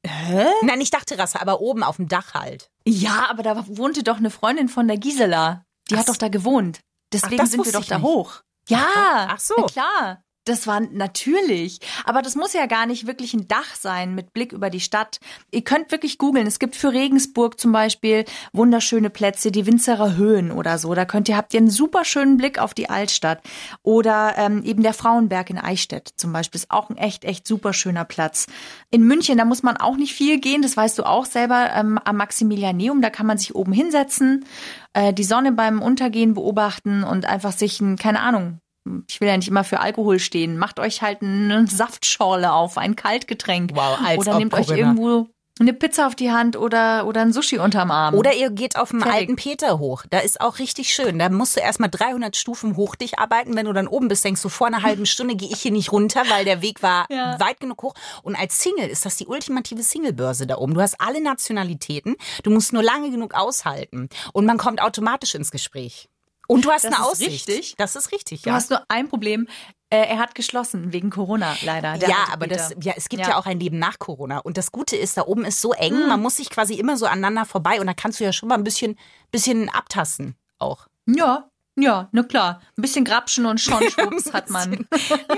[0.07, 0.47] Hä?
[0.63, 2.71] Nein, nicht Dachterrasse, aber oben auf dem Dach halt.
[2.87, 5.65] Ja, aber da wohnte doch eine Freundin von der Gisela.
[5.91, 6.81] Die hat Ach doch da gewohnt.
[7.13, 8.07] Deswegen das sind wir doch da nicht.
[8.07, 8.41] hoch.
[8.69, 8.87] Ja,
[9.31, 9.55] Ach so.
[9.59, 10.23] na klar.
[10.45, 11.81] Das war natürlich.
[12.05, 15.21] Aber das muss ja gar nicht wirklich ein Dach sein mit Blick über die Stadt.
[15.51, 16.47] Ihr könnt wirklich googeln.
[16.47, 20.95] Es gibt für Regensburg zum Beispiel wunderschöne Plätze, die Winzerer Höhen oder so.
[20.95, 23.43] Da könnt ihr, habt ihr einen super schönen Blick auf die Altstadt.
[23.83, 27.75] Oder ähm, eben der Frauenberg in Eichstätt zum Beispiel ist auch ein echt, echt super
[27.75, 28.47] schöner Platz.
[28.91, 30.63] In München, da muss man auch nicht viel gehen.
[30.63, 33.03] Das weißt du auch selber ähm, am Maximilianeum.
[33.03, 34.47] Da kann man sich oben hinsetzen,
[34.95, 38.61] äh, die Sonne beim Untergehen beobachten und einfach sich ein, keine Ahnung,
[39.09, 40.59] ich will ja nicht immer für Alkohol stehen.
[40.59, 43.73] Macht euch halt eine Saftschorle auf, ein Kaltgetränk.
[43.75, 44.89] Wow, als oder nehmt euch Corinna.
[44.89, 48.15] irgendwo eine Pizza auf die Hand oder, oder ein Sushi unterm Arm.
[48.15, 49.19] Oder ihr geht auf dem Fertig.
[49.21, 50.05] alten Peter hoch.
[50.09, 51.19] Da ist auch richtig schön.
[51.19, 53.55] Da musst du erstmal 300 Stufen hoch dich arbeiten.
[53.57, 55.93] Wenn du dann oben bist, denkst du, vor einer halben Stunde gehe ich hier nicht
[55.93, 57.39] runter, weil der Weg war Ja.
[57.41, 57.95] weit genug hoch.
[58.23, 60.73] Und als Single ist das die ultimative Singlebörse da oben.
[60.73, 62.17] Du hast alle Nationalitäten.
[62.43, 64.09] Du musst nur lange genug aushalten.
[64.33, 66.09] Und man kommt automatisch ins Gespräch.
[66.51, 67.49] Und du hast Das eine Aussicht.
[67.49, 67.75] richtig.
[67.79, 68.57] Das ist richtig, Du ja.
[68.57, 69.47] hast nur ein Problem.
[69.89, 71.97] Äh, er hat geschlossen wegen Corona leider.
[71.99, 73.31] der ja, aber das, ja, es gibt ja.
[73.31, 73.39] Ja.
[73.39, 74.39] auch ein Leben nach Corona.
[74.39, 77.07] Und das Gute ist, da oben ist so eng, man muss sich quasi immer so
[77.07, 78.97] aneinander vorbei und da kannst du ja schon mal ein bisschen,
[79.31, 80.87] bisschen abtasten auch.
[81.07, 81.50] Ja,
[81.81, 82.61] ja, na klar.
[82.77, 84.87] Ein bisschen Grapschen und schon schwupps hat man.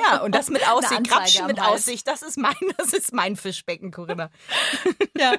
[0.03, 1.61] Ja, und das mit Aussicht, am mit.
[1.61, 4.31] Aussicht, das ist mein, das ist mein Fischbecken, Corinna.
[5.19, 5.35] ja,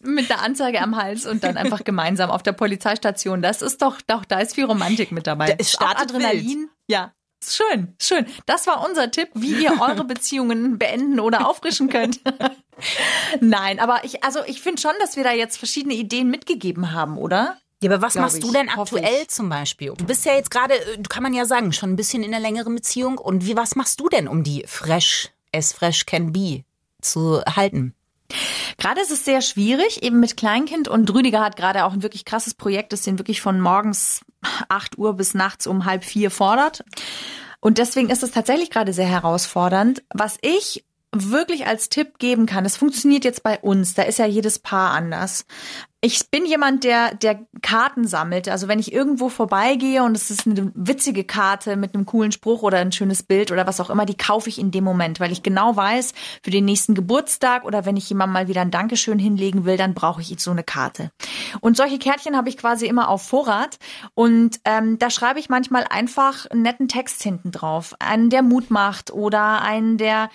[0.00, 3.42] mit der Anzeige am Hals und dann einfach gemeinsam auf der Polizeistation.
[3.42, 5.46] Das ist doch, doch da ist viel Romantik mit dabei.
[5.46, 6.68] Da- es startet Adrenalin.
[6.88, 7.12] Ja.
[7.42, 8.26] Schön, schön.
[8.44, 12.20] Das war unser Tipp, wie ihr eure Beziehungen beenden oder auffrischen könnt.
[13.40, 17.16] Nein, aber ich, also ich finde schon, dass wir da jetzt verschiedene Ideen mitgegeben haben,
[17.16, 17.56] oder?
[17.82, 19.94] Ja, aber was machst ich, du denn aktuell zum Beispiel?
[19.96, 22.42] Du bist ja jetzt gerade, äh, kann man ja sagen, schon ein bisschen in einer
[22.42, 23.18] längeren Beziehung.
[23.18, 26.64] Und wie, was machst du denn, um die fresh, as fresh can be
[27.00, 27.94] zu halten?
[28.78, 32.24] Gerade ist es sehr schwierig, eben mit Kleinkind und Rüdiger hat gerade auch ein wirklich
[32.24, 34.20] krasses Projekt, das den wirklich von morgens
[34.68, 36.84] 8 Uhr bis nachts um halb vier fordert.
[37.60, 40.02] Und deswegen ist es tatsächlich gerade sehr herausfordernd.
[40.10, 44.26] Was ich wirklich als Tipp geben kann, das funktioniert jetzt bei uns, da ist ja
[44.26, 45.44] jedes Paar anders.
[46.02, 48.48] Ich bin jemand, der, der Karten sammelt.
[48.48, 52.62] Also wenn ich irgendwo vorbeigehe und es ist eine witzige Karte mit einem coolen Spruch
[52.62, 55.30] oder ein schönes Bild oder was auch immer, die kaufe ich in dem Moment, weil
[55.30, 59.18] ich genau weiß, für den nächsten Geburtstag oder wenn ich jemandem mal wieder ein Dankeschön
[59.18, 61.10] hinlegen will, dann brauche ich so eine Karte.
[61.60, 63.78] Und solche Kärtchen habe ich quasi immer auf Vorrat.
[64.14, 67.94] Und ähm, da schreibe ich manchmal einfach einen netten Text hinten drauf.
[67.98, 70.30] Einen, der Mut macht oder einen, der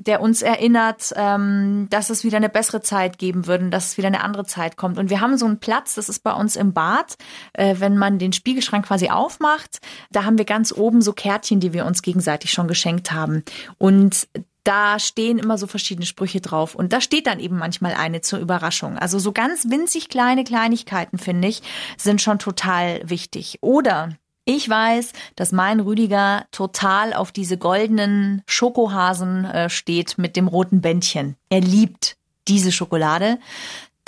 [0.00, 3.96] der uns erinnert, ähm, dass es wieder eine bessere Zeit geben würde, und dass es
[3.98, 4.96] wieder eine andere Zeit kommt.
[4.96, 7.16] Und wir haben so einen Platz, das ist bei uns im Bad,
[7.52, 9.78] äh, wenn man den Spiegelschrank quasi aufmacht,
[10.10, 13.44] da haben wir ganz oben so Kärtchen, die wir uns gegenseitig schon geschenkt haben.
[13.78, 14.28] Und
[14.68, 16.74] da stehen immer so verschiedene Sprüche drauf.
[16.74, 18.98] Und da steht dann eben manchmal eine zur Überraschung.
[18.98, 21.62] Also so ganz winzig kleine Kleinigkeiten, finde ich,
[21.96, 23.58] sind schon total wichtig.
[23.62, 24.10] Oder
[24.44, 30.80] ich weiß, dass mein Rüdiger total auf diese goldenen Schokohasen äh, steht mit dem roten
[30.82, 31.36] Bändchen.
[31.48, 32.16] Er liebt
[32.46, 33.38] diese Schokolade.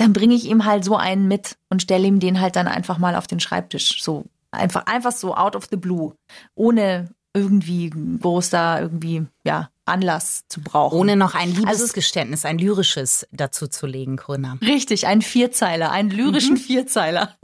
[0.00, 2.96] Dann bringe ich ihm halt so einen mit und stelle ihm den halt dann einfach
[2.96, 4.02] mal auf den Schreibtisch.
[4.02, 6.14] So einfach, einfach so out of the blue.
[6.54, 10.98] Ohne irgendwie groß da irgendwie, ja, Anlass zu brauchen.
[10.98, 14.56] Ohne noch ein Also Liebesgeständnis, ein lyrisches dazu zu legen, Corinna.
[14.62, 17.36] Richtig, ein Vierzeiler, einen lyrischen Vierzeiler.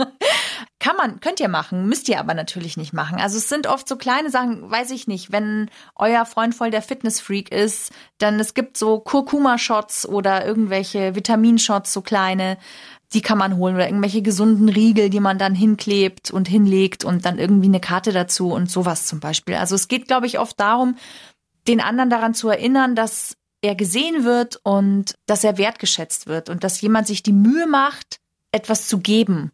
[0.79, 3.19] Kann man, könnt ihr machen, müsst ihr aber natürlich nicht machen.
[3.19, 6.83] Also es sind oft so kleine Sachen, weiß ich nicht, wenn euer Freund voll der
[6.83, 12.59] Fitnessfreak ist, dann es gibt so Kurkuma-Shots oder irgendwelche Vitaminshots, so kleine,
[13.15, 17.25] die kann man holen oder irgendwelche gesunden Riegel, die man dann hinklebt und hinlegt und
[17.25, 19.55] dann irgendwie eine Karte dazu und sowas zum Beispiel.
[19.55, 20.97] Also es geht, glaube ich, oft darum,
[21.69, 26.65] den anderen daran zu erinnern, dass er gesehen wird und dass er wertgeschätzt wird und
[26.65, 28.21] dass jemand sich die Mühe macht,
[28.53, 29.53] etwas zu geben.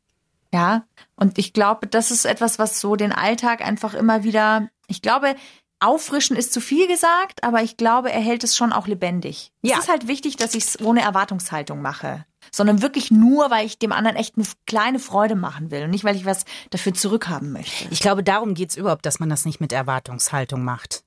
[0.52, 0.84] Ja,
[1.16, 5.34] und ich glaube, das ist etwas, was so den Alltag einfach immer wieder, ich glaube,
[5.80, 9.50] auffrischen ist zu viel gesagt, aber ich glaube, er hält es schon auch lebendig.
[9.62, 9.76] Ja.
[9.76, 13.78] Es ist halt wichtig, dass ich es ohne Erwartungshaltung mache, sondern wirklich nur, weil ich
[13.78, 17.50] dem anderen echt eine kleine Freude machen will und nicht, weil ich was dafür zurückhaben
[17.52, 17.88] möchte.
[17.90, 21.02] Ich glaube, darum geht's überhaupt, dass man das nicht mit Erwartungshaltung macht.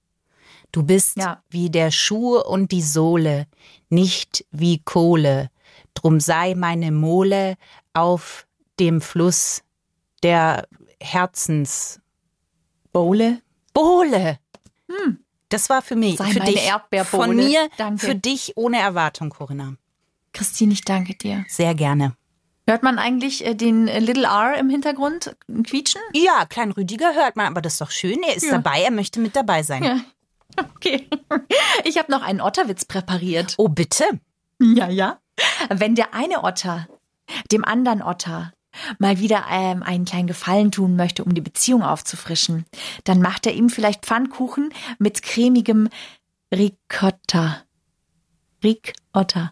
[0.71, 1.41] Du bist Ja.
[1.49, 3.45] wie der Schuh und die Sohle,
[3.89, 5.49] nicht wie Kohle.
[5.93, 7.55] Drum sei meine Mole
[7.93, 8.45] auf
[8.79, 9.63] dem Fluss
[10.23, 10.67] der
[10.99, 11.99] Herzens.
[12.91, 13.41] Bowle?
[13.73, 14.39] Bohle.
[15.49, 17.25] Das war für mich, Sei für dich, Erdbeerbohle.
[17.27, 18.05] von mir, Danke.
[18.05, 19.75] für dich ohne Erwartung, Corinna.
[20.33, 21.45] Christine, ich danke dir.
[21.47, 22.15] Sehr gerne.
[22.67, 26.01] Hört man eigentlich äh, den äh, Little R im Hintergrund quietschen?
[26.13, 28.23] Ja, Klein Rüdiger hört man, aber das ist doch schön.
[28.23, 28.53] Er ist Ja.
[28.53, 29.83] dabei, er möchte mit dabei sein.
[29.83, 29.99] Ja.
[30.57, 31.09] Okay.
[31.83, 33.55] Ich habe noch einen Otterwitz präpariert.
[33.57, 34.05] Oh, bitte.
[34.61, 35.19] Ja, ja.
[35.69, 36.87] Wenn der eine Otter
[37.51, 38.53] dem anderen Otter
[38.99, 42.65] mal wieder ähm, einen kleinen Gefallen tun möchte, um die Beziehung aufzufrischen,
[43.03, 45.89] dann macht er ihm vielleicht Pfannkuchen mit cremigem
[46.53, 47.63] Ricotta.
[48.63, 49.51] Ricotta.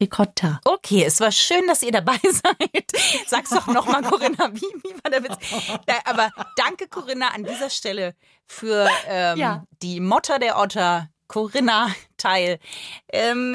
[0.00, 0.60] Ricotta.
[0.64, 2.92] Okay, es war schön, dass ihr dabei seid.
[3.26, 5.36] Sag's doch nochmal, Corinna, wie, wie war der Witz?
[6.04, 8.14] Aber danke, Corinna, an dieser Stelle
[8.46, 9.64] für ähm, Ja.
[9.82, 12.58] die Motter der Otter, Corinna Teil,
[13.12, 13.54] ähm,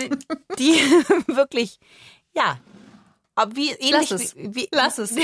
[0.60, 0.74] die
[1.28, 1.80] wirklich,
[2.36, 2.58] ja,
[3.36, 4.36] aber wie ähnlich Lass es.
[4.36, 5.15] wie, wie Lass es.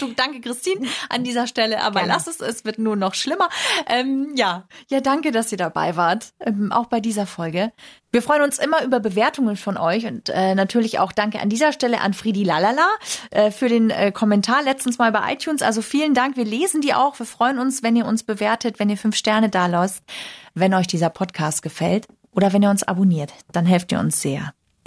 [0.00, 2.12] Du, danke, Christine, an dieser Stelle, aber Gerne.
[2.12, 3.48] lass es, es wird nur noch schlimmer.
[3.86, 4.66] Ähm, ja.
[4.88, 7.72] ja, danke, dass ihr dabei wart, ähm, auch bei dieser Folge.
[8.10, 11.72] Wir freuen uns immer über Bewertungen von euch und äh, natürlich auch danke an dieser
[11.72, 12.88] Stelle an Friedi Lalala
[13.30, 15.62] äh, für den äh, Kommentar letztens mal bei iTunes.
[15.62, 17.18] Also vielen Dank, wir lesen die auch.
[17.18, 20.02] Wir freuen uns, wenn ihr uns bewertet, wenn ihr fünf Sterne da lasst,
[20.54, 24.52] wenn euch dieser Podcast gefällt oder wenn ihr uns abonniert, dann helft ihr uns sehr.